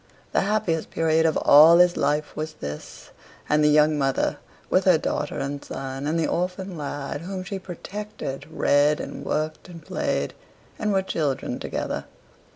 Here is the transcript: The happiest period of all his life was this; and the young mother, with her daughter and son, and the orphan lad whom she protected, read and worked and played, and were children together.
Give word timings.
The 0.31 0.41
happiest 0.41 0.89
period 0.89 1.27
of 1.27 1.37
all 1.37 1.77
his 1.77 1.95
life 1.95 2.35
was 2.35 2.53
this; 2.53 3.11
and 3.47 3.63
the 3.63 3.67
young 3.67 3.99
mother, 3.99 4.37
with 4.67 4.85
her 4.85 4.97
daughter 4.97 5.37
and 5.37 5.63
son, 5.63 6.07
and 6.07 6.17
the 6.19 6.25
orphan 6.25 6.75
lad 6.75 7.21
whom 7.21 7.43
she 7.43 7.59
protected, 7.59 8.47
read 8.49 8.99
and 8.99 9.23
worked 9.23 9.69
and 9.69 9.85
played, 9.85 10.33
and 10.79 10.91
were 10.91 11.03
children 11.03 11.59
together. 11.59 12.05